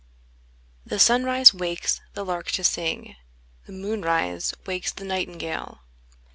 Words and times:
The 0.83 0.97
sunrise 0.97 1.53
wakes 1.53 2.01
the 2.15 2.25
lark 2.25 2.49
to 2.53 2.63
sing, 2.63 3.15
The 3.67 3.71
moonrise 3.71 4.51
wakes 4.65 4.91
the 4.91 5.05
nightingale. 5.05 5.81